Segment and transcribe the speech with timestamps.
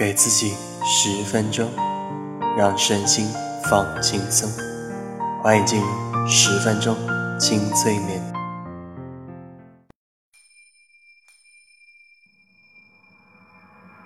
[0.00, 1.70] 给自己十分钟，
[2.56, 3.26] 让身心
[3.68, 4.48] 放轻松。
[5.42, 5.86] 欢迎进入
[6.26, 6.96] 十分钟
[7.38, 8.18] 轻催眠。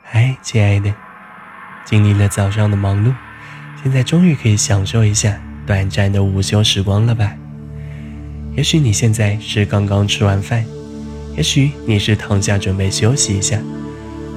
[0.02, 0.92] 嗨，亲爱的，
[1.84, 3.14] 经历了早上的忙碌，
[3.80, 7.36] 现在终于可以享受一下短暂的午休时光了吧？
[8.56, 10.66] 也许你现在是刚刚吃完饭。
[11.36, 13.60] 也许你是躺下准备休息一下，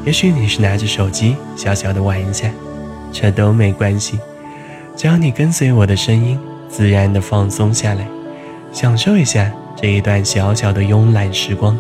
[0.07, 2.49] 也许你是拿着手机小小的玩一下，
[3.11, 4.17] 这都没关系，
[4.95, 6.39] 只要你跟随我的声音，
[6.70, 8.07] 自然的放松下来，
[8.71, 11.77] 享受一下这一段小小的慵懒时光，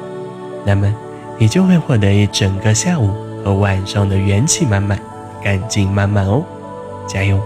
[0.65, 0.93] 那么
[1.37, 3.13] 你就会获得一整个下午
[3.45, 4.99] 和晚上的元气满满、
[5.41, 6.43] 干劲满满哦！
[7.07, 7.39] 加油！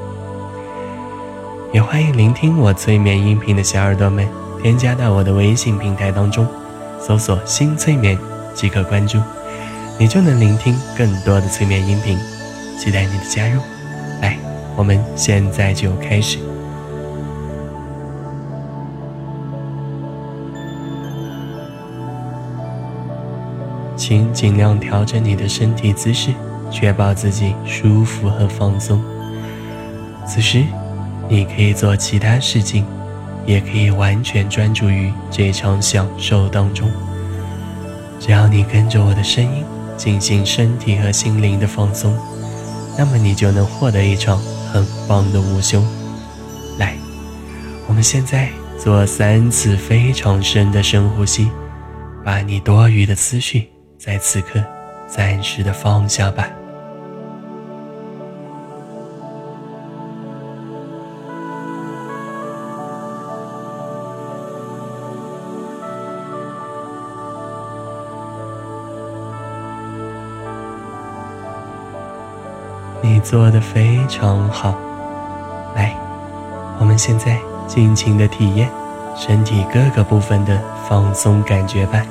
[1.72, 4.27] 也欢迎聆听我催眠音频的小耳朵们，
[4.63, 6.48] 添加到我的微信平台当中。
[7.00, 8.17] 搜索“新催眠”
[8.55, 9.20] 即可关注，
[9.98, 12.18] 你就能聆听更多的催眠音频。
[12.77, 13.62] 期待你的加入，
[14.22, 14.38] 来，
[14.76, 16.39] 我们现在就开始。
[23.95, 26.31] 请尽量调整你的身体姿势，
[26.72, 29.00] 确保自己舒服和放松。
[30.25, 30.64] 此时，
[31.30, 32.86] 你可以做其他事情。
[33.44, 36.88] 也可以完全专注于这场享受当中。
[38.19, 39.66] 只要你跟着我的声音
[40.02, 42.17] 进行身体和心灵的放松，
[42.97, 44.35] 那么你就能获得一场
[44.73, 45.80] 很棒的午休。
[46.80, 46.95] 来，
[47.88, 51.52] 我们现在做三次非常深的深呼吸，
[52.25, 54.59] 把你多余的思绪在此刻
[55.07, 56.49] 暂时的放下吧。
[73.03, 74.75] 你做的非常好，
[75.75, 75.95] 来，
[76.80, 78.69] 我们现在尽情的体验
[79.16, 82.06] 身体各个部分的放松感觉吧。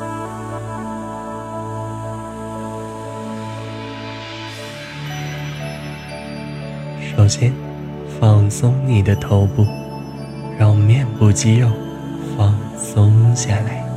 [7.16, 7.52] 首先，
[8.20, 9.64] 放松你的头部，
[10.58, 11.68] 让面部肌肉
[12.36, 13.89] 放松下来。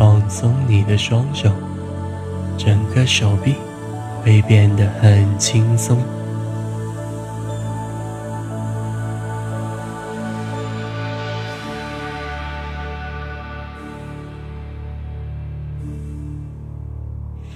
[0.00, 1.52] 放松你的双手，
[2.56, 3.54] 整个手臂
[4.22, 5.98] 会变得很轻松。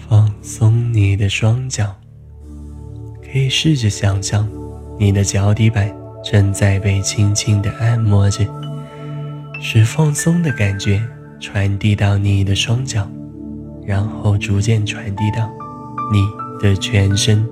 [0.07, 1.97] 放松你的双脚，
[3.23, 4.47] 可以试着想象
[4.99, 5.91] 你的脚底板
[6.23, 8.47] 正在被轻轻的按摩着，
[9.63, 11.03] 使放松的感觉。
[11.47, 13.07] 传递到你的双脚，
[13.85, 15.47] 然后逐渐传递到
[16.11, 16.25] 你
[16.59, 17.47] 的全身。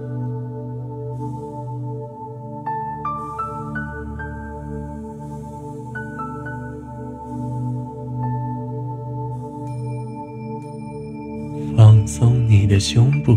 [11.77, 13.37] 放松你的胸部、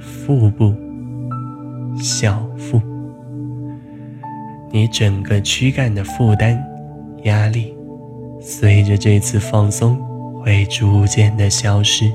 [0.00, 0.74] 腹部、
[2.02, 2.82] 小腹，
[4.72, 6.60] 你整个躯干的负担、
[7.22, 7.77] 压力。
[8.50, 9.94] 随着这次放松，
[10.42, 12.10] 会逐渐的消失，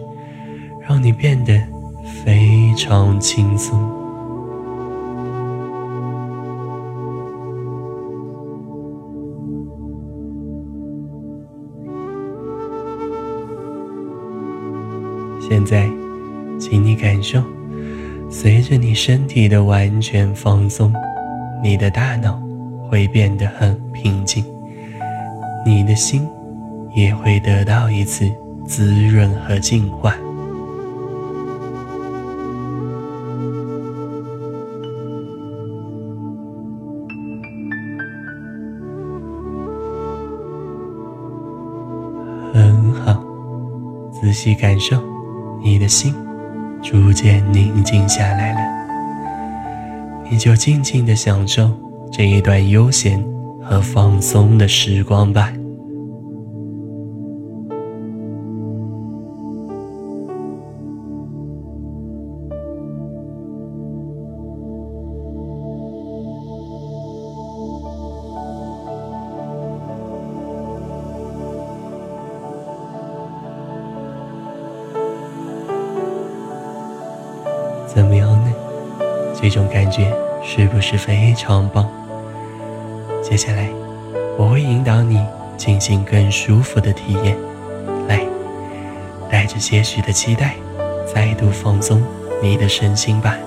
[0.82, 1.62] 让你变得
[2.26, 3.80] 非常轻松。
[15.40, 15.88] 现在，
[16.60, 17.44] 请你感受，
[18.28, 20.92] 随着你身体的完全放松，
[21.62, 22.42] 你的大脑
[22.90, 24.44] 会变得很平静。
[25.66, 26.28] 你的心
[26.94, 28.29] 也会得到一次
[28.66, 30.13] 滋润和净化。
[42.54, 43.24] 很好，
[44.12, 45.01] 仔细感受，
[45.63, 46.13] 你的心
[46.81, 48.59] 逐渐宁静下来了，
[50.30, 51.71] 你就静静的享受
[52.12, 53.32] 这一段悠闲。
[53.63, 55.54] 和放松的时光吧。
[77.88, 78.51] 怎么样呢？
[79.39, 80.12] 这种感觉
[80.44, 81.88] 是不是非常棒？
[83.24, 83.70] 接下来，
[84.38, 85.25] 我会引导你
[85.58, 87.38] 进行更舒服的体验。
[88.08, 88.20] 来，
[89.31, 90.56] 带着些许的期待，
[91.12, 92.04] 再度放松
[92.42, 93.38] 你的身心吧。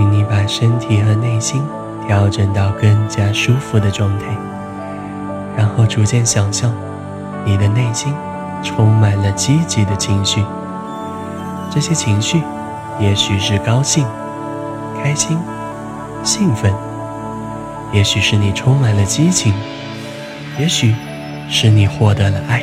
[0.00, 1.62] 请你把身体和内心
[2.06, 4.24] 调整到更加舒服的状态，
[5.54, 6.72] 然后逐渐想象
[7.44, 8.10] 你的内心
[8.62, 10.42] 充满了积极的情绪。
[11.70, 12.40] 这些情绪
[12.98, 14.06] 也许是高兴、
[15.02, 15.36] 开心、
[16.24, 16.72] 兴奋，
[17.92, 19.52] 也许是你充满了激情，
[20.58, 20.94] 也许
[21.50, 22.62] 是你获得了爱。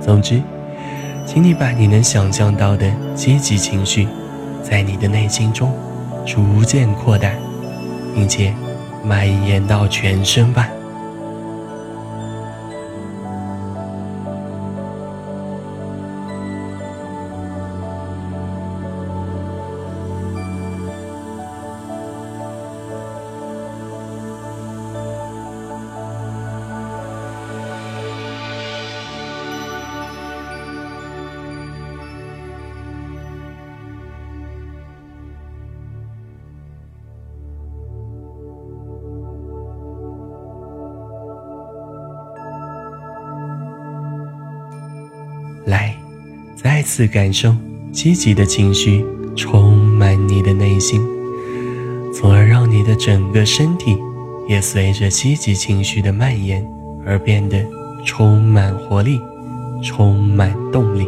[0.00, 0.40] 总之，
[1.26, 4.08] 请你把你能想象到的积极情绪，
[4.62, 5.70] 在你的内心中。
[6.32, 7.28] 逐渐扩大，
[8.14, 8.54] 并且
[9.04, 10.68] 蔓延到全身吧。
[46.80, 47.54] 再次感受
[47.92, 49.04] 积极的情绪
[49.36, 50.98] 充满你的内心，
[52.10, 53.98] 从而让你的整个身体
[54.48, 56.66] 也随着积极情绪的蔓延
[57.04, 57.62] 而变得
[58.06, 59.20] 充满活力，
[59.82, 61.06] 充满动力。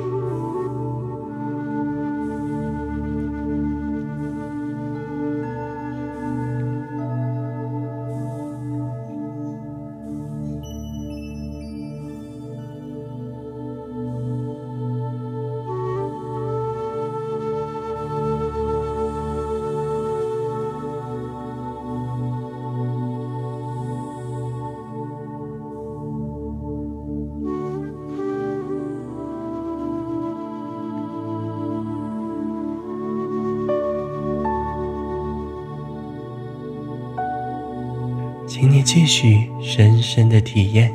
[38.55, 40.95] 请你继续深深的体验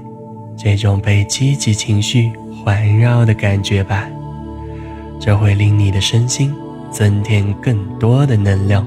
[0.56, 2.32] 这种被积极情绪
[2.64, 4.08] 环绕的感觉吧，
[5.20, 6.54] 这会令你的身心
[6.92, 8.86] 增添更多的能量。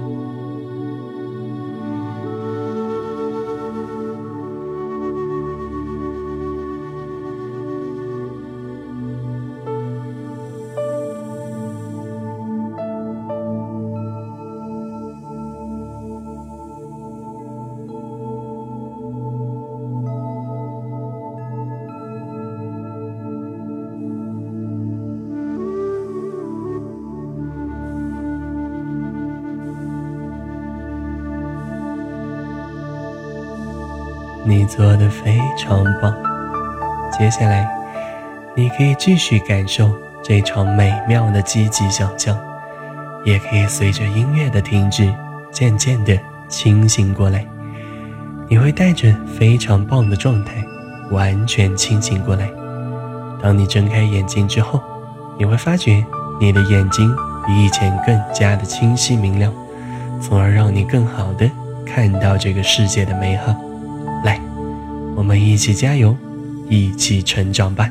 [34.60, 36.14] 你做的非常棒。
[37.10, 37.66] 接下来，
[38.54, 39.90] 你可以继续感受
[40.22, 42.38] 这场美妙的积极想象，
[43.24, 45.10] 也可以随着音乐的停止，
[45.50, 46.14] 渐渐的
[46.46, 47.42] 清醒过来。
[48.50, 50.62] 你会带着非常棒的状态，
[51.10, 52.46] 完全清醒过来。
[53.42, 54.78] 当你睁开眼睛之后，
[55.38, 56.04] 你会发觉
[56.38, 57.10] 你的眼睛
[57.46, 59.50] 比以前更加的清晰明亮，
[60.20, 61.50] 从而让你更好的
[61.86, 63.54] 看到这个世界的美好。
[65.16, 66.16] 我们一起加油，
[66.68, 67.90] 一起成长吧。